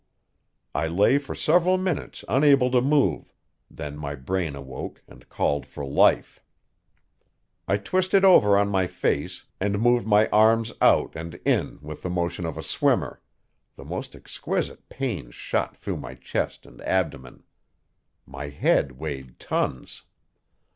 [0.73, 3.31] I lay for several minutes unable to move;
[3.69, 6.41] then my brain awoke and called for life.
[7.67, 12.09] I twisted over on my face, and moved my arms out and in with the
[12.09, 13.21] motion of a swimmer;
[13.75, 17.43] the most exquisite pains shot through my chest and abdomen.
[18.25, 20.05] My head weighed tons.